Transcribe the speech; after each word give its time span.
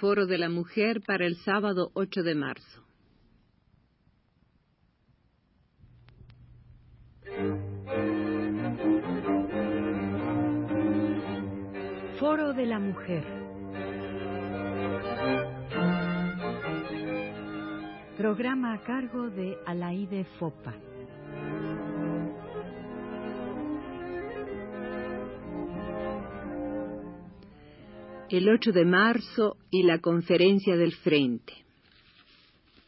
Foro 0.00 0.26
de 0.26 0.36
la 0.36 0.50
Mujer 0.50 1.00
para 1.06 1.24
el 1.24 1.36
sábado 1.36 1.90
8 1.94 2.22
de 2.22 2.34
marzo. 2.34 2.82
Foro 12.20 12.52
de 12.52 12.66
la 12.66 12.78
Mujer. 12.78 13.24
Programa 18.18 18.74
a 18.74 18.82
cargo 18.82 19.30
de 19.30 19.56
Alaide 19.64 20.26
Fopa. 20.38 20.74
El 28.30 28.48
8 28.48 28.72
de 28.72 28.84
marzo 28.84 29.56
y 29.70 29.84
la 29.84 30.00
conferencia 30.00 30.76
del 30.76 30.92
Frente. 30.94 31.52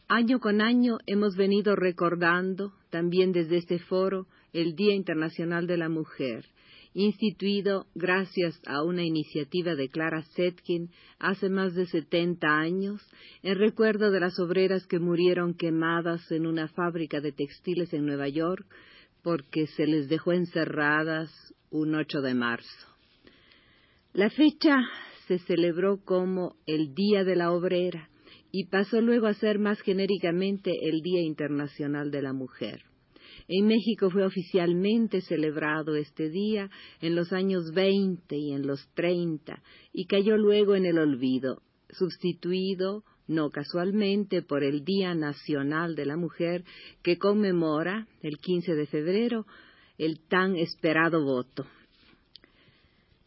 Año 0.09 0.39
con 0.39 0.59
año 0.59 0.97
hemos 1.05 1.35
venido 1.37 1.77
recordando, 1.77 2.73
también 2.89 3.31
desde 3.31 3.57
este 3.57 3.79
foro, 3.79 4.27
el 4.51 4.75
Día 4.75 4.95
Internacional 4.95 5.65
de 5.65 5.77
la 5.77 5.87
Mujer, 5.87 6.45
instituido 6.93 7.85
gracias 7.95 8.59
a 8.65 8.83
una 8.83 9.03
iniciativa 9.03 9.75
de 9.75 9.87
Clara 9.87 10.23
Zetkin 10.35 10.89
hace 11.19 11.47
más 11.47 11.73
de 11.73 11.85
70 11.85 12.47
años, 12.47 13.01
en 13.41 13.57
recuerdo 13.57 14.11
de 14.11 14.19
las 14.19 14.39
obreras 14.39 14.85
que 14.87 14.99
murieron 14.99 15.53
quemadas 15.53 16.29
en 16.31 16.47
una 16.47 16.67
fábrica 16.67 17.21
de 17.21 17.31
textiles 17.31 17.93
en 17.93 18.05
Nueva 18.05 18.27
York 18.27 18.65
porque 19.21 19.67
se 19.67 19.85
les 19.85 20.09
dejó 20.09 20.33
encerradas 20.33 21.31
un 21.69 21.95
8 21.95 22.21
de 22.21 22.33
marzo. 22.33 22.87
La 24.13 24.29
fecha 24.31 24.75
se 25.29 25.37
celebró 25.37 26.03
como 26.03 26.55
el 26.65 26.95
Día 26.95 27.23
de 27.23 27.35
la 27.35 27.51
Obrera 27.51 28.09
y 28.51 28.65
pasó 28.65 28.99
luego 28.99 29.27
a 29.27 29.35
ser 29.35 29.59
más 29.59 29.79
genéricamente 29.81 30.71
el 30.89 31.01
Día 31.01 31.21
Internacional 31.21 32.09
de 32.09 32.23
la 32.23 32.33
Mujer. 32.33 32.81
En 33.47 33.67
México 33.67 34.09
fue 34.09 34.25
oficialmente 34.25 35.21
celebrado 35.21 35.95
este 35.95 36.31
día 36.31 36.71
en 36.99 37.13
los 37.15 37.31
años 37.31 37.71
20 37.75 38.35
y 38.35 38.53
en 38.53 38.65
los 38.65 38.89
30 38.95 39.61
y 39.93 40.05
cayó 40.07 40.35
luego 40.35 40.75
en 40.75 40.87
el 40.87 40.97
olvido, 40.97 41.61
sustituido 41.91 43.03
no 43.27 43.51
casualmente 43.51 44.41
por 44.41 44.63
el 44.63 44.83
Día 44.83 45.13
Nacional 45.13 45.95
de 45.95 46.07
la 46.07 46.17
Mujer 46.17 46.63
que 47.03 47.19
conmemora 47.19 48.07
el 48.23 48.39
15 48.39 48.73
de 48.73 48.87
febrero 48.87 49.45
el 49.99 50.21
tan 50.27 50.55
esperado 50.55 51.23
voto. 51.23 51.67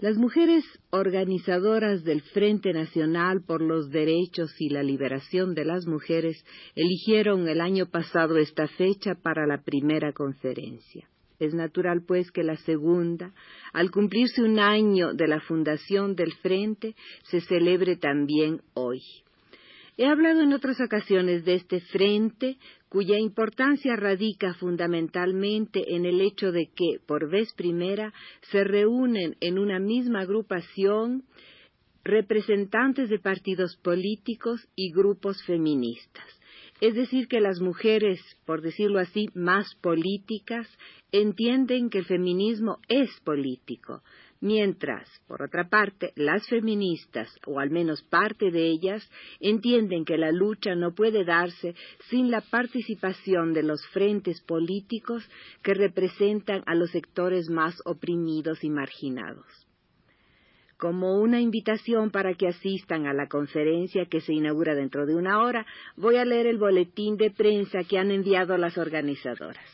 Las 0.02 0.16
mujeres 0.16 0.64
organizadoras 0.90 2.02
del 2.02 2.22
Frente 2.22 2.72
Nacional 2.72 3.44
por 3.46 3.62
los 3.62 3.88
Derechos 3.88 4.52
y 4.58 4.68
la 4.68 4.82
Liberación 4.82 5.54
de 5.54 5.64
las 5.64 5.86
Mujeres 5.86 6.44
eligieron 6.74 7.46
el 7.46 7.60
año 7.60 7.86
pasado 7.86 8.36
esta 8.36 8.66
fecha 8.66 9.14
para 9.14 9.46
la 9.46 9.62
primera 9.62 10.12
conferencia. 10.12 11.08
Es 11.38 11.54
natural, 11.54 12.02
pues, 12.04 12.32
que 12.32 12.42
la 12.42 12.56
segunda, 12.56 13.32
al 13.72 13.92
cumplirse 13.92 14.42
un 14.42 14.58
año 14.58 15.14
de 15.14 15.28
la 15.28 15.38
fundación 15.38 16.16
del 16.16 16.32
Frente, 16.32 16.96
se 17.30 17.40
celebre 17.40 17.94
también 17.94 18.60
hoy. 18.74 19.02
He 19.98 20.06
hablado 20.06 20.40
en 20.40 20.54
otras 20.54 20.80
ocasiones 20.80 21.44
de 21.44 21.54
este 21.54 21.80
frente 21.80 22.56
cuya 22.88 23.18
importancia 23.18 23.94
radica 23.96 24.54
fundamentalmente 24.54 25.94
en 25.94 26.06
el 26.06 26.20
hecho 26.20 26.50
de 26.50 26.70
que, 26.74 26.98
por 27.06 27.30
vez 27.30 27.52
primera, 27.54 28.12
se 28.50 28.64
reúnen 28.64 29.36
en 29.40 29.58
una 29.58 29.78
misma 29.78 30.20
agrupación 30.20 31.24
representantes 32.04 33.10
de 33.10 33.18
partidos 33.18 33.76
políticos 33.76 34.66
y 34.74 34.92
grupos 34.92 35.42
feministas. 35.44 36.41
Es 36.82 36.96
decir, 36.96 37.28
que 37.28 37.40
las 37.40 37.60
mujeres, 37.60 38.18
por 38.44 38.60
decirlo 38.60 38.98
así, 38.98 39.28
más 39.34 39.72
políticas, 39.76 40.66
entienden 41.12 41.90
que 41.90 41.98
el 41.98 42.06
feminismo 42.06 42.78
es 42.88 43.08
político, 43.20 44.02
mientras, 44.40 45.08
por 45.28 45.42
otra 45.42 45.68
parte, 45.68 46.12
las 46.16 46.44
feministas, 46.48 47.28
o 47.46 47.60
al 47.60 47.70
menos 47.70 48.02
parte 48.02 48.50
de 48.50 48.66
ellas, 48.66 49.08
entienden 49.38 50.04
que 50.04 50.18
la 50.18 50.32
lucha 50.32 50.74
no 50.74 50.92
puede 50.92 51.24
darse 51.24 51.76
sin 52.10 52.32
la 52.32 52.40
participación 52.40 53.52
de 53.52 53.62
los 53.62 53.86
frentes 53.92 54.40
políticos 54.40 55.22
que 55.62 55.74
representan 55.74 56.64
a 56.66 56.74
los 56.74 56.90
sectores 56.90 57.48
más 57.48 57.80
oprimidos 57.84 58.64
y 58.64 58.70
marginados. 58.70 59.46
Como 60.82 61.20
una 61.20 61.40
invitación 61.40 62.10
para 62.10 62.34
que 62.34 62.48
asistan 62.48 63.06
a 63.06 63.14
la 63.14 63.28
conferencia 63.28 64.06
que 64.06 64.20
se 64.20 64.32
inaugura 64.32 64.74
dentro 64.74 65.06
de 65.06 65.14
una 65.14 65.40
hora, 65.40 65.64
voy 65.96 66.16
a 66.16 66.24
leer 66.24 66.48
el 66.48 66.58
boletín 66.58 67.16
de 67.16 67.30
prensa 67.30 67.84
que 67.84 67.98
han 67.98 68.10
enviado 68.10 68.58
las 68.58 68.76
organizadoras. 68.76 69.64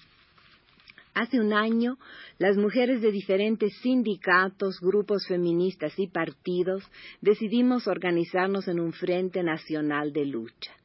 Hace 1.15 1.41
un 1.41 1.55
año, 1.55 1.97
las 2.37 2.59
mujeres 2.59 3.01
de 3.01 3.11
diferentes 3.11 3.75
sindicatos, 3.81 4.81
grupos 4.83 5.27
feministas 5.27 5.99
y 5.99 6.09
partidos 6.09 6.85
decidimos 7.23 7.89
organizarnos 7.89 8.69
en 8.69 8.79
un 8.79 8.93
frente 8.93 9.43
nacional 9.43 10.13
de 10.13 10.27
lucha 10.27 10.78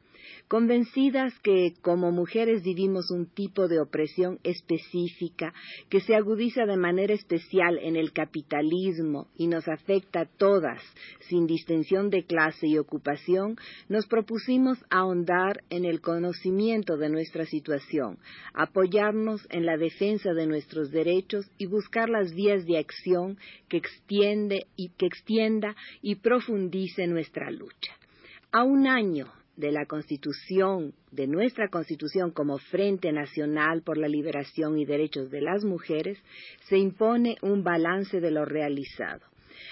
convencidas 0.48 1.34
que 1.40 1.74
como 1.82 2.12
mujeres 2.12 2.64
vivimos 2.64 3.10
un 3.12 3.26
tipo 3.26 3.68
de 3.68 3.80
opresión 3.80 4.40
específica 4.44 5.54
que 5.90 6.00
se 6.02 6.16
agudiza 6.16 6.66
de 6.66 6.78
manera 6.78 7.14
especial 7.14 7.80
en 7.80 7.96
el 7.96 8.14
capitalismo 8.14 9.28
y 9.36 9.48
nos 9.48 9.68
afecta 9.68 10.22
a 10.22 10.26
todas, 10.26 10.82
sin 11.30 11.48
distinción 11.48 12.10
de 12.10 12.26
clase 12.26 12.68
y 12.68 12.78
ocupación, 12.78 13.56
nos 13.90 14.06
propusimos 14.08 14.78
ahondar 14.90 15.64
en 15.70 15.86
el 15.86 16.02
conocimiento 16.02 16.98
de 16.98 17.10
nuestra 17.10 17.46
situación, 17.46 18.20
apoyarnos 18.54 19.48
en 19.50 19.66
la 19.66 19.78
defensa 19.78 20.34
de 20.34 20.48
nuestros 20.48 20.92
derechos 20.92 21.50
y 21.58 21.66
buscar 21.66 22.10
las 22.10 22.34
vías 22.34 22.66
de 22.66 22.78
acción 22.78 23.38
que 23.70 23.78
extiende 23.78 24.68
y 24.76 24.90
que 24.90 25.06
extienda 25.06 25.76
y 26.02 26.16
profundice 26.16 27.08
nuestra 27.08 27.52
lucha. 27.52 27.94
A 28.52 28.64
un 28.64 28.88
año 28.88 29.32
de 29.56 29.72
la 29.72 29.86
Constitución, 29.86 30.94
de 31.12 31.28
nuestra 31.28 31.70
Constitución 31.70 32.32
como 32.32 32.58
Frente 32.58 33.12
Nacional 33.12 33.84
por 33.84 33.98
la 33.98 34.08
Liberación 34.08 34.78
y 34.78 34.86
Derechos 34.86 35.30
de 35.30 35.42
las 35.42 35.64
Mujeres, 35.64 36.18
se 36.68 36.78
impone 36.78 37.38
un 37.42 37.64
balance 37.64 38.20
de 38.20 38.32
lo 38.32 38.46
realizado. 38.46 39.22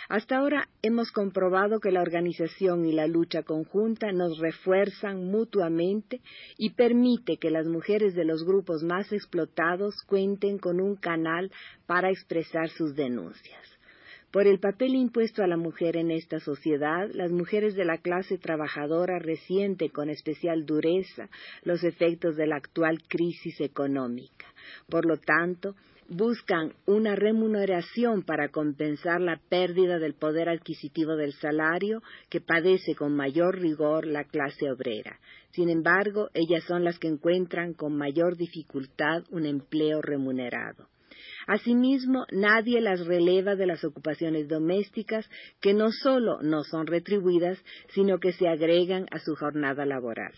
Hasta 0.10 0.38
ahora 0.38 0.68
hemos 0.82 1.12
comprobado 1.12 1.80
que 1.80 1.92
la 1.92 2.02
organización 2.02 2.86
y 2.86 2.92
la 2.92 3.08
lucha 3.08 3.44
conjunta 3.44 4.12
nos 4.12 4.38
refuerzan 4.40 5.26
mutuamente 5.26 6.22
y 6.58 6.72
permite 6.72 7.38
que 7.38 7.50
las 7.50 7.66
mujeres 7.66 8.14
de 8.14 8.26
los 8.26 8.44
grupos 8.44 8.84
más 8.84 9.12
explotados 9.12 9.96
cuenten 10.06 10.58
con 10.58 10.80
un 10.80 10.96
canal 10.96 11.52
para 11.88 12.10
expresar 12.10 12.70
sus 12.70 12.96
denuncias. 12.96 13.62
Por 14.32 14.48
el 14.48 14.60
papel 14.60 14.96
impuesto 14.96 15.44
a 15.44 15.48
la 15.48 15.58
mujer 15.58 15.98
en 15.98 16.10
esta 16.10 16.40
sociedad, 16.40 17.10
las 17.14 17.32
mujeres 17.32 17.76
de 17.76 17.84
la 17.84 17.98
clase 17.98 18.38
trabajadora 18.38 19.20
resienten 19.20 19.90
con 19.90 20.10
especial 20.10 20.66
dureza 20.66 21.30
los 21.64 21.84
efectos 21.84 22.38
de 22.38 22.48
la 22.48 22.56
actual 22.56 23.00
crisis 23.10 23.60
económica. 23.60 24.46
Por 24.88 25.06
lo 25.06 25.18
tanto, 25.18 25.76
buscan 26.08 26.72
una 26.86 27.14
remuneración 27.14 28.24
para 28.24 28.48
compensar 28.48 29.20
la 29.20 29.38
pérdida 29.50 30.00
del 30.00 30.14
poder 30.14 30.48
adquisitivo 30.48 31.18
del 31.18 31.34
salario 31.34 32.02
que 32.30 32.40
padece 32.40 32.96
con 32.96 33.14
mayor 33.14 33.60
rigor 33.60 34.08
la 34.08 34.24
clase 34.24 34.72
obrera. 34.72 35.20
Sin 35.52 35.70
embargo, 35.70 36.30
ellas 36.34 36.64
son 36.64 36.86
las 36.86 37.00
que 37.00 37.10
encuentran 37.10 37.74
con 37.74 37.98
mayor 37.98 38.38
dificultad 38.38 39.24
un 39.30 39.46
empleo 39.46 40.02
remunerado. 40.02 40.88
Asimismo, 41.48 42.26
nadie 42.32 42.82
las 42.82 43.06
releva 43.06 43.56
de 43.56 43.66
las 43.66 43.84
ocupaciones 43.84 44.48
domésticas 44.48 45.30
que 45.60 45.74
no 45.74 45.92
solo 45.92 46.42
no 46.42 46.64
son 46.64 46.88
retribuidas, 46.88 47.58
sino 47.94 48.20
que 48.20 48.34
se 48.34 48.48
agregan 48.48 49.06
a 49.12 49.20
su 49.20 49.36
jornada 49.36 49.86
laboral. 49.86 50.34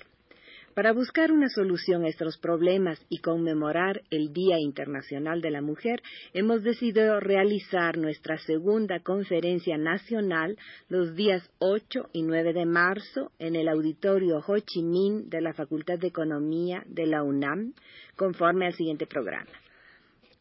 Para 0.73 0.91
buscar 0.91 1.31
una 1.31 1.49
solución 1.49 2.03
a 2.03 2.07
estos 2.07 2.39
problemas 2.39 2.99
y 3.07 3.19
conmemorar 3.19 4.01
el 4.09 4.33
Día 4.33 4.57
Internacional 4.59 5.39
de 5.39 5.51
la 5.51 5.61
Mujer, 5.61 6.01
hemos 6.33 6.63
decidido 6.63 7.19
realizar 7.19 7.95
nuestra 7.97 8.39
segunda 8.39 8.99
conferencia 8.99 9.77
nacional 9.77 10.57
los 10.89 11.13
días 11.15 11.47
8 11.59 12.09
y 12.13 12.23
9 12.23 12.53
de 12.53 12.65
marzo 12.65 13.31
en 13.37 13.55
el 13.55 13.67
auditorio 13.67 14.43
Ho 14.47 14.57
Chi 14.57 14.81
Minh 14.81 15.29
de 15.29 15.41
la 15.41 15.53
Facultad 15.53 15.99
de 15.99 16.07
Economía 16.07 16.83
de 16.87 17.05
la 17.05 17.21
UNAM, 17.21 17.73
conforme 18.15 18.65
al 18.65 18.73
siguiente 18.73 19.05
programa 19.05 19.51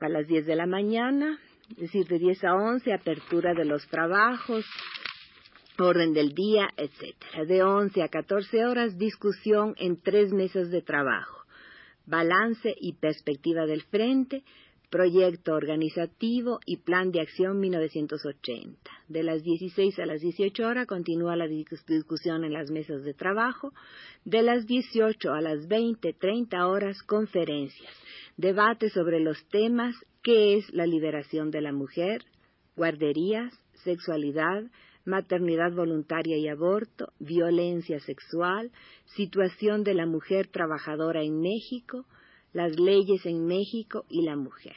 a 0.06 0.08
las 0.08 0.26
10 0.26 0.46
de 0.46 0.56
la 0.56 0.66
mañana, 0.66 1.38
es 1.70 1.76
decir, 1.76 2.06
de 2.06 2.19
10 2.19 2.44
a 2.44 2.54
11, 2.54 2.93
apertura 2.93 3.54
de 3.54 3.64
los 3.64 3.87
trabajos, 3.88 4.64
orden 5.78 6.12
del 6.12 6.34
día, 6.34 6.69
etcétera. 6.76 7.44
De 7.46 7.62
11 7.62 8.02
a 8.02 8.08
14 8.08 8.66
horas, 8.66 8.99
discusión 8.99 9.75
en 9.78 10.00
tres 10.00 10.32
mesas 10.32 10.70
de 10.70 10.82
trabajo, 10.82 11.44
balance 12.06 12.75
y 12.81 12.94
perspectiva 12.94 13.66
del 13.66 13.82
frente, 13.82 14.44
Proyecto 14.93 15.54
Organizativo 15.54 16.60
y 16.66 16.76
Plan 16.76 17.12
de 17.12 17.22
Acción 17.22 17.58
1980. 17.58 18.90
De 19.08 19.22
las 19.22 19.43
16 19.43 19.99
a 19.99 20.04
las 20.04 20.20
18 20.20 20.66
horas 20.66 20.87
continúa 20.87 21.34
la 21.34 21.46
discusión 21.49 22.44
en 22.44 22.52
las 22.52 22.70
mesas 22.70 23.02
de 23.02 23.14
trabajo. 23.14 23.72
De 24.26 24.43
las 24.43 24.66
18 24.66 25.32
a 25.32 25.40
las 25.40 25.66
20, 25.66 26.12
30 26.12 26.66
horas, 26.66 27.02
conferencias. 27.04 27.90
Debate 28.37 28.88
sobre 28.90 29.20
los 29.20 29.44
temas 29.49 29.94
¿Qué 30.23 30.56
es 30.56 30.73
la 30.73 30.87
liberación 30.87 31.50
de 31.50 31.61
la 31.61 31.73
mujer? 31.73 32.23
Guarderías, 32.76 33.52
sexualidad, 33.82 34.70
maternidad 35.05 35.73
voluntaria 35.73 36.37
y 36.37 36.46
aborto, 36.46 37.12
violencia 37.19 37.99
sexual, 37.99 38.70
situación 39.17 39.82
de 39.82 39.94
la 39.94 40.06
mujer 40.06 40.46
trabajadora 40.46 41.25
en 41.25 41.40
México, 41.40 42.06
las 42.52 42.79
leyes 42.79 43.26
en 43.26 43.46
México 43.46 44.05
y 44.08 44.23
la 44.23 44.37
mujer. 44.37 44.76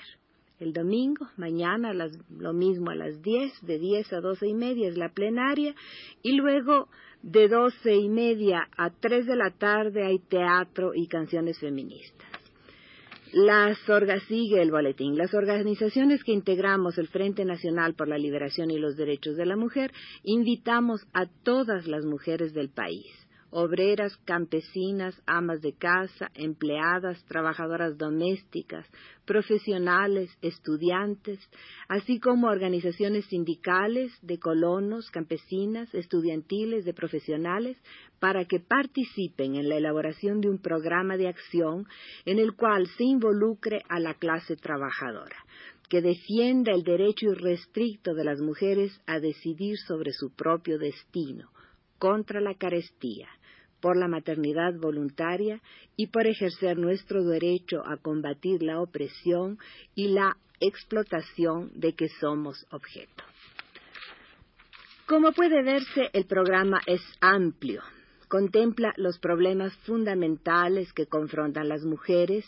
El 0.60 0.74
domingo, 0.74 1.28
mañana, 1.38 1.94
lo 1.94 2.54
mismo 2.54 2.90
a 2.90 2.96
las 2.96 3.22
10, 3.22 3.68
de 3.68 3.78
10 3.78 4.14
a 4.14 4.22
12 4.22 4.48
y 4.48 4.54
media 4.56 4.88
es 4.88 4.98
la 4.98 5.10
plenaria, 5.10 5.76
y 6.24 6.32
luego 6.32 6.88
de 7.22 7.48
12 7.48 7.94
y 7.94 8.10
media 8.10 8.68
a 8.78 8.90
3 8.90 9.28
de 9.28 9.36
la 9.36 9.52
tarde 9.52 10.08
hay 10.08 10.18
teatro 10.18 10.96
y 10.96 11.06
canciones 11.06 11.60
feministas. 11.60 12.35
Las 13.36 13.78
sigue 14.30 14.62
el 14.62 14.72
boletín. 14.72 15.18
Las 15.18 15.34
organizaciones 15.34 16.24
que 16.24 16.32
integramos 16.32 16.98
el 16.98 17.10
Frente 17.10 17.44
Nacional 17.44 17.94
por 17.94 18.08
la 18.08 18.18
Liberación 18.18 18.72
y 18.72 18.78
los 18.78 18.96
Derechos 18.96 19.36
de 19.36 19.46
la 19.46 19.58
Mujer 19.58 19.92
invitamos 20.24 21.06
a 21.12 21.26
todas 21.44 21.86
las 21.86 22.06
mujeres 22.06 22.54
del 22.54 22.70
país 22.70 23.25
obreras, 23.58 24.18
campesinas, 24.26 25.16
amas 25.26 25.62
de 25.62 25.72
casa, 25.72 26.30
empleadas, 26.34 27.24
trabajadoras 27.24 27.98
domésticas, 27.98 28.86
profesionales, 29.24 30.30
estudiantes, 30.42 31.40
así 31.88 32.20
como 32.20 32.48
organizaciones 32.48 33.24
sindicales 33.28 34.12
de 34.22 34.40
colonos, 34.40 35.10
campesinas, 35.10 35.94
estudiantiles, 35.96 36.84
de 36.84 36.94
profesionales, 36.94 37.78
para 38.20 38.44
que 38.44 38.60
participen 38.60 39.56
en 39.56 39.70
la 39.70 39.78
elaboración 39.78 40.42
de 40.42 40.50
un 40.50 40.62
programa 40.62 41.16
de 41.16 41.30
acción 41.30 41.88
en 42.26 42.40
el 42.40 42.56
cual 42.56 42.88
se 42.98 43.06
involucre 43.06 43.84
a 43.88 44.02
la 44.02 44.16
clase 44.16 44.58
trabajadora 44.58 45.38
que 45.88 46.02
defienda 46.02 46.72
el 46.72 46.84
derecho 46.84 47.28
irrestricto 47.28 48.16
de 48.16 48.24
las 48.24 48.42
mujeres 48.42 49.00
a 49.06 49.20
decidir 49.20 49.78
sobre 49.78 50.14
su 50.14 50.34
propio 50.34 50.80
destino, 50.80 51.52
contra 52.00 52.42
la 52.42 52.56
carestía, 52.56 53.30
por 53.82 53.98
la 53.98 54.08
maternidad 54.08 54.74
voluntaria 54.76 55.62
y 55.96 56.08
por 56.08 56.28
ejercer 56.28 56.78
nuestro 56.78 57.24
derecho 57.24 57.82
a 57.86 57.98
combatir 57.98 58.64
la 58.64 58.82
opresión 58.82 59.58
y 59.94 60.10
la 60.10 60.38
explotación 60.60 61.72
de 61.76 61.94
que 61.94 62.10
somos 62.20 62.66
objeto. 62.72 63.24
Como 65.06 65.34
puede 65.34 65.62
verse, 65.62 66.10
el 66.14 66.26
programa 66.26 66.82
es 66.88 67.02
amplio. 67.22 67.84
Contempla 68.28 68.92
los 68.98 69.20
problemas 69.20 69.76
fundamentales 69.86 70.92
que 70.94 71.06
confrontan 71.06 71.70
las 71.70 71.84
mujeres, 71.84 72.44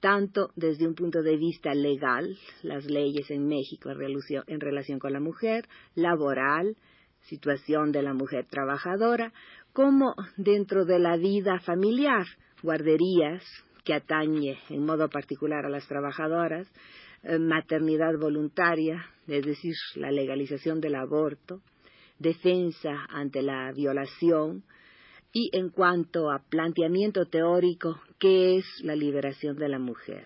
tanto 0.00 0.50
desde 0.56 0.88
un 0.88 0.94
punto 0.94 1.22
de 1.22 1.36
vista 1.36 1.74
legal, 1.74 2.38
las 2.62 2.86
leyes 2.86 3.30
en 3.30 3.46
México 3.46 3.90
en 3.90 4.60
relación 4.60 4.98
con 4.98 5.12
la 5.12 5.20
mujer, 5.20 5.68
laboral, 5.94 6.74
situación 7.24 7.92
de 7.92 8.02
la 8.02 8.14
mujer 8.14 8.46
trabajadora, 8.46 9.32
como 9.72 10.14
dentro 10.36 10.84
de 10.84 10.98
la 10.98 11.16
vida 11.16 11.60
familiar, 11.60 12.26
guarderías 12.62 13.42
que 13.84 13.94
atañe 13.94 14.58
en 14.68 14.84
modo 14.84 15.08
particular 15.08 15.64
a 15.64 15.70
las 15.70 15.86
trabajadoras, 15.86 16.70
eh, 17.22 17.38
maternidad 17.38 18.18
voluntaria, 18.18 19.04
es 19.26 19.44
decir, 19.44 19.74
la 19.96 20.10
legalización 20.10 20.80
del 20.80 20.94
aborto, 20.94 21.60
defensa 22.18 23.06
ante 23.08 23.42
la 23.42 23.72
violación 23.72 24.64
y 25.32 25.50
en 25.52 25.70
cuanto 25.70 26.30
a 26.30 26.42
planteamiento 26.48 27.24
teórico, 27.26 28.00
¿qué 28.18 28.58
es 28.58 28.66
la 28.82 28.96
liberación 28.96 29.56
de 29.56 29.68
la 29.68 29.78
mujer? 29.78 30.24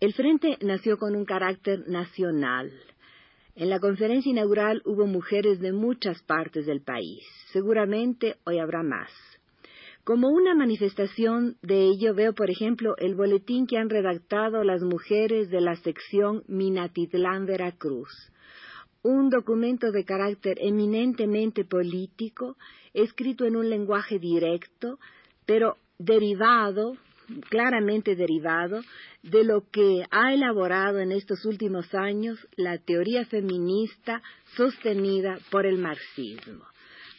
El 0.00 0.14
Frente 0.14 0.58
nació 0.62 0.98
con 0.98 1.14
un 1.14 1.24
carácter 1.24 1.88
nacional, 1.88 2.72
en 3.54 3.68
la 3.68 3.80
conferencia 3.80 4.30
inaugural 4.30 4.82
hubo 4.84 5.06
mujeres 5.06 5.60
de 5.60 5.72
muchas 5.72 6.22
partes 6.22 6.66
del 6.66 6.80
país. 6.80 7.22
Seguramente 7.52 8.36
hoy 8.44 8.58
habrá 8.58 8.82
más. 8.82 9.10
Como 10.04 10.30
una 10.30 10.54
manifestación 10.54 11.56
de 11.62 11.84
ello 11.84 12.14
veo, 12.14 12.32
por 12.32 12.50
ejemplo, 12.50 12.96
el 12.98 13.14
boletín 13.14 13.66
que 13.66 13.78
han 13.78 13.88
redactado 13.88 14.64
las 14.64 14.82
mujeres 14.82 15.48
de 15.50 15.60
la 15.60 15.76
sección 15.76 16.42
Minatitlán, 16.48 17.46
Veracruz. 17.46 18.10
Un 19.02 19.30
documento 19.30 19.92
de 19.92 20.04
carácter 20.04 20.58
eminentemente 20.60 21.64
político, 21.64 22.56
escrito 22.94 23.44
en 23.44 23.54
un 23.54 23.70
lenguaje 23.70 24.18
directo, 24.18 24.98
pero 25.46 25.76
derivado 25.98 26.96
claramente 27.48 28.16
derivado 28.16 28.80
de 29.22 29.44
lo 29.44 29.68
que 29.70 30.04
ha 30.10 30.32
elaborado 30.32 30.98
en 30.98 31.12
estos 31.12 31.44
últimos 31.44 31.94
años 31.94 32.38
la 32.56 32.78
teoría 32.78 33.24
feminista 33.24 34.22
sostenida 34.56 35.38
por 35.50 35.66
el 35.66 35.78
marxismo. 35.78 36.64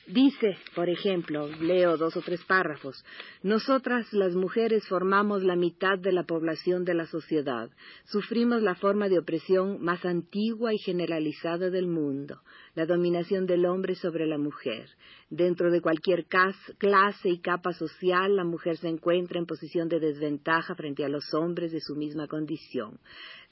Dice, 0.08 0.58
por 0.76 0.90
ejemplo, 0.90 1.48
leo 1.62 1.96
dos 1.96 2.18
o 2.18 2.22
tres 2.22 2.44
párrafos, 2.44 3.06
nosotras 3.42 4.12
las 4.12 4.36
mujeres 4.36 4.86
formamos 4.86 5.44
la 5.44 5.56
mitad 5.56 5.98
de 5.98 6.12
la 6.12 6.24
población 6.24 6.84
de 6.84 6.94
la 6.94 7.06
sociedad, 7.06 7.70
sufrimos 8.04 8.62
la 8.62 8.76
forma 8.76 9.08
de 9.08 9.20
opresión 9.20 9.82
más 9.82 10.04
antigua 10.04 10.74
y 10.74 10.78
generalizada 10.78 11.70
del 11.70 11.88
mundo, 11.88 12.42
la 12.76 12.86
dominación 12.86 13.46
del 13.46 13.66
hombre 13.66 13.96
sobre 13.96 14.28
la 14.28 14.38
mujer. 14.38 14.90
Dentro 15.30 15.72
de 15.72 15.80
cualquier 15.80 16.26
clase 16.26 17.30
y 17.30 17.40
capa 17.40 17.72
social, 17.72 18.36
la 18.36 18.44
mujer 18.44 18.76
se 18.76 18.90
encuentra 18.90 19.40
en 19.40 19.46
posición 19.46 19.88
de 19.88 20.02
desventaja 20.02 20.76
frente 20.76 21.06
a 21.06 21.10
los 21.10 21.34
hombres 21.34 21.72
de 21.72 21.80
su 21.80 21.96
misma 21.96 22.28
condición. 22.28 23.00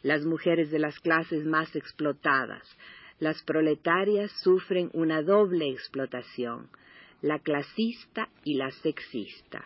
Las 0.03 0.25
mujeres 0.25 0.69
de 0.69 0.79
las 0.79 0.99
clases 0.99 1.45
más 1.45 1.73
explotadas, 1.77 2.67
las 3.21 3.43
proletarias 3.43 4.31
sufren 4.41 4.89
una 4.93 5.21
doble 5.21 5.69
explotación, 5.69 6.69
la 7.21 7.37
clasista 7.37 8.29
y 8.43 8.55
la 8.55 8.71
sexista. 8.71 9.63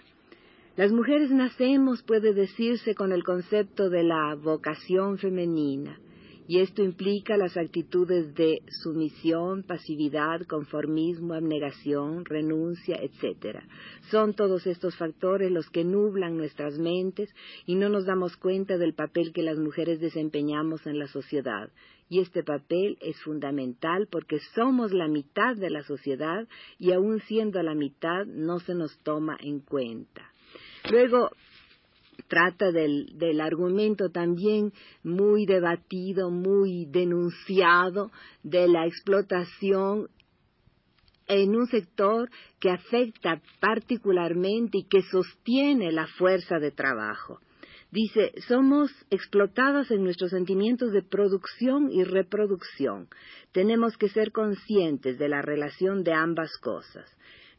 Las 0.76 0.92
mujeres 0.92 1.32
nacemos, 1.32 2.04
puede 2.04 2.34
decirse, 2.34 2.96
con 2.96 3.14
el 3.14 3.24
concepto 3.24 3.90
de 3.90 4.04
la 4.04 4.36
vocación 4.36 5.18
femenina, 5.18 5.98
y 6.50 6.60
esto 6.60 6.84
implica 6.84 7.38
las 7.38 7.56
actitudes 7.56 8.36
de 8.36 8.62
sumisión, 8.84 9.64
pasividad, 9.64 10.42
conformismo, 10.48 11.34
abnegación, 11.34 12.26
renuncia, 12.26 12.98
etc. 13.02 13.60
Son 14.12 14.34
todos 14.34 14.68
estos 14.68 14.98
factores 14.98 15.50
los 15.50 15.70
que 15.70 15.86
nublan 15.86 16.38
nuestras 16.38 16.78
mentes 16.78 17.34
y 17.66 17.76
no 17.76 17.88
nos 17.88 18.06
damos 18.06 18.36
cuenta 18.36 18.78
del 18.78 18.94
papel 18.94 19.32
que 19.34 19.42
las 19.42 19.58
mujeres 19.58 20.00
desempeñamos 20.00 20.86
en 20.86 21.00
la 21.00 21.08
sociedad. 21.08 21.72
Y 22.08 22.20
este 22.20 22.44
papel 22.44 22.98
es 23.02 23.20
fundamental 23.22 24.08
porque 24.12 24.40
somos 24.54 24.92
la 24.92 25.08
mitad 25.08 25.56
de 25.56 25.70
la 25.70 25.84
sociedad 25.84 26.48
y 26.78 26.92
aun 26.92 27.20
siendo 27.22 27.62
la 27.64 27.74
mitad 27.74 28.26
no 28.26 28.60
se 28.60 28.76
nos 28.76 28.98
toma 29.00 29.38
en 29.40 29.60
cuenta. 29.60 30.32
Luego, 30.92 31.32
trata 32.28 32.72
del, 32.72 33.18
del, 33.18 33.42
argumento 33.42 34.10
también 34.10 34.72
muy 35.04 35.46
debatido, 35.46 36.30
muy 36.30 36.86
denunciado 36.86 38.12
de 38.44 38.68
la 38.68 38.86
explotación 38.86 40.10
en 41.28 41.56
un 41.56 41.66
sector 41.68 42.30
que 42.60 42.70
afecta 42.70 43.42
particularmente 43.60 44.80
y 44.80 44.84
que 44.84 45.02
sostiene 45.02 45.92
la 45.92 46.08
fuerza 46.08 46.60
de 46.60 46.72
trabajo. 46.72 47.40
Dice, 47.96 48.34
somos 48.50 48.92
explotadas 49.10 49.90
en 49.90 50.04
nuestros 50.04 50.32
sentimientos 50.32 50.92
de 50.92 51.02
producción 51.02 51.90
y 51.90 52.04
reproducción. 52.04 53.08
Tenemos 53.54 53.96
que 53.96 54.10
ser 54.10 54.34
conscientes 54.34 55.18
de 55.18 55.30
la 55.30 55.42
relación 55.42 56.04
de 56.04 56.12
ambas 56.12 56.58
cosas. 56.58 57.10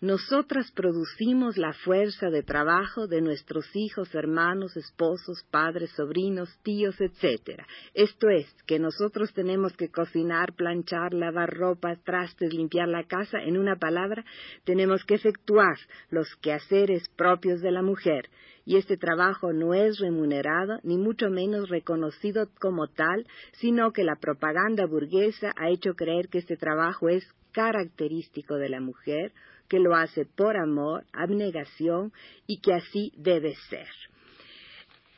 Nosotras 0.06 0.70
producimos 0.70 1.56
la 1.56 1.72
fuerza 1.72 2.30
de 2.30 2.44
trabajo 2.44 3.08
de 3.08 3.20
nuestros 3.20 3.66
hijos, 3.75 4.14
hermanos, 4.14 4.76
esposos, 4.76 5.44
padres, 5.50 5.90
sobrinos, 5.96 6.48
tíos, 6.62 6.94
etc. 7.00 7.62
Esto 7.92 8.28
es, 8.28 8.46
que 8.68 8.78
nosotros 8.78 9.32
tenemos 9.32 9.72
que 9.76 9.90
cocinar, 9.90 10.54
planchar, 10.54 11.12
lavar 11.12 11.52
ropa, 11.52 11.96
trastes, 11.96 12.54
limpiar 12.54 12.86
la 12.86 13.02
casa, 13.02 13.38
en 13.40 13.56
una 13.56 13.75
palabra, 13.80 14.25
tenemos 14.62 15.04
que 15.04 15.16
efectuar 15.16 15.76
los 16.10 16.28
quehaceres 16.36 17.08
propios 17.16 17.60
de 17.60 17.72
la 17.72 17.82
mujer. 17.82 18.28
Y 18.64 18.76
este 18.76 18.96
trabajo 18.96 19.52
no 19.52 19.75
es 19.75 19.98
remunerado, 19.98 20.78
ni 20.84 20.98
mucho 20.98 21.30
menos 21.30 21.68
reconocido 21.68 22.48
como 22.60 22.86
tal, 22.86 23.26
sino 23.54 23.90
que 23.90 24.04
la 24.04 24.14
propaganda 24.14 24.86
burguesa 24.86 25.52
ha 25.56 25.68
hecho 25.68 25.94
creer 25.94 26.28
que 26.28 26.38
este 26.38 26.56
trabajo 26.56 27.08
es 27.08 27.26
característico 27.50 28.54
de 28.54 28.68
la 28.68 28.80
mujer, 28.80 29.32
que 29.68 29.78
lo 29.78 29.94
hace 29.94 30.25
por 30.25 30.56
amor, 30.56 31.04
abnegación 31.12 32.12
y 32.46 32.61
que 32.61 32.75
así 32.75 33.12
debe 33.16 33.54
ser. 33.68 33.88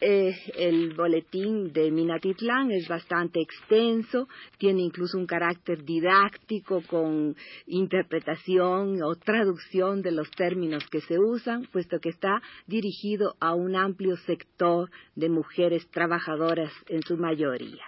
Eh, 0.00 0.32
el 0.54 0.94
boletín 0.94 1.72
de 1.72 1.90
Minatitlán 1.90 2.70
es 2.70 2.86
bastante 2.86 3.40
extenso, 3.40 4.28
tiene 4.56 4.82
incluso 4.82 5.18
un 5.18 5.26
carácter 5.26 5.84
didáctico 5.84 6.82
con 6.86 7.34
interpretación 7.66 9.02
o 9.02 9.16
traducción 9.16 10.00
de 10.02 10.12
los 10.12 10.30
términos 10.30 10.84
que 10.88 11.00
se 11.00 11.18
usan, 11.18 11.66
puesto 11.72 11.98
que 11.98 12.10
está 12.10 12.40
dirigido 12.68 13.34
a 13.40 13.54
un 13.54 13.74
amplio 13.74 14.16
sector 14.18 14.88
de 15.16 15.28
mujeres 15.30 15.88
trabajadoras 15.90 16.72
en 16.86 17.02
su 17.02 17.16
mayoría. 17.16 17.82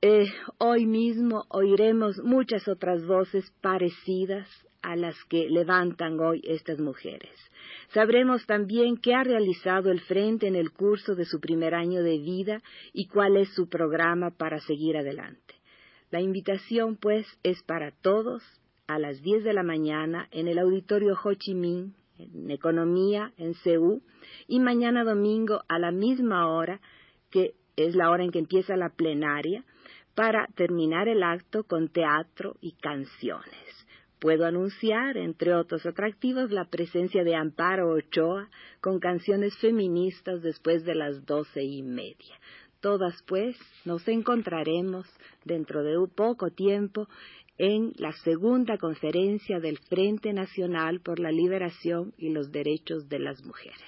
Eh, 0.00 0.32
hoy 0.56 0.86
mismo 0.86 1.44
oiremos 1.50 2.16
muchas 2.24 2.66
otras 2.68 3.06
voces 3.06 3.52
parecidas 3.60 4.48
a 4.82 4.96
las 4.96 5.16
que 5.28 5.48
levantan 5.48 6.18
hoy 6.20 6.42
estas 6.44 6.78
mujeres. 6.78 7.30
Sabremos 7.94 8.44
también 8.46 8.96
qué 8.96 9.14
ha 9.14 9.24
realizado 9.24 9.90
el 9.90 10.00
Frente 10.00 10.46
en 10.46 10.56
el 10.56 10.72
curso 10.72 11.14
de 11.14 11.24
su 11.24 11.40
primer 11.40 11.74
año 11.74 12.02
de 12.02 12.18
vida 12.18 12.62
y 12.92 13.06
cuál 13.06 13.36
es 13.36 13.52
su 13.54 13.68
programa 13.68 14.30
para 14.30 14.58
seguir 14.60 14.96
adelante. 14.96 15.54
La 16.10 16.20
invitación, 16.20 16.96
pues, 16.96 17.26
es 17.42 17.62
para 17.62 17.90
todos 17.90 18.42
a 18.86 18.98
las 18.98 19.22
10 19.22 19.44
de 19.44 19.52
la 19.52 19.62
mañana 19.62 20.28
en 20.30 20.48
el 20.48 20.58
Auditorio 20.58 21.16
Ho 21.22 21.34
Chi 21.34 21.54
Minh, 21.54 21.94
en 22.18 22.50
Economía, 22.50 23.32
en 23.38 23.54
CEU, 23.54 24.02
y 24.46 24.60
mañana 24.60 25.04
domingo 25.04 25.62
a 25.68 25.78
la 25.78 25.90
misma 25.90 26.48
hora, 26.48 26.80
que 27.30 27.54
es 27.76 27.94
la 27.94 28.10
hora 28.10 28.24
en 28.24 28.30
que 28.30 28.38
empieza 28.38 28.76
la 28.76 28.90
plenaria, 28.90 29.64
para 30.14 30.46
terminar 30.54 31.08
el 31.08 31.22
acto 31.22 31.64
con 31.64 31.88
teatro 31.88 32.56
y 32.60 32.72
canciones. 32.72 33.71
Puedo 34.22 34.46
anunciar, 34.46 35.16
entre 35.16 35.52
otros 35.52 35.84
atractivos, 35.84 36.52
la 36.52 36.66
presencia 36.66 37.24
de 37.24 37.34
Amparo 37.34 37.90
Ochoa 37.90 38.48
con 38.80 39.00
canciones 39.00 39.52
feministas 39.58 40.42
después 40.42 40.84
de 40.84 40.94
las 40.94 41.26
doce 41.26 41.64
y 41.64 41.82
media. 41.82 42.36
Todas, 42.80 43.20
pues, 43.26 43.56
nos 43.84 44.06
encontraremos 44.06 45.08
dentro 45.44 45.82
de 45.82 45.98
un 45.98 46.08
poco 46.08 46.50
tiempo 46.50 47.08
en 47.58 47.94
la 47.96 48.12
segunda 48.22 48.78
conferencia 48.78 49.58
del 49.58 49.78
Frente 49.88 50.32
Nacional 50.32 51.00
por 51.00 51.18
la 51.18 51.32
Liberación 51.32 52.14
y 52.16 52.30
los 52.30 52.52
Derechos 52.52 53.08
de 53.08 53.18
las 53.18 53.44
Mujeres. 53.44 53.80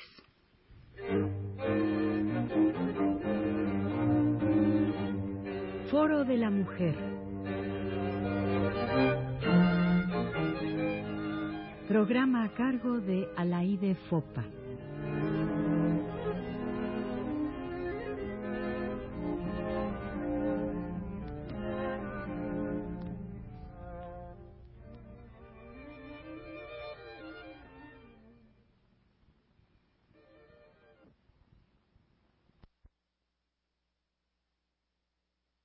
Foro 5.93 6.25
de 6.25 6.37
la 6.39 6.51
Mujer 6.51 6.97
Programa 11.95 12.43
a 12.43 12.49
cargo 12.49 12.99
de 12.99 13.29
Alaide 13.37 13.95
Fopa. 14.11 14.64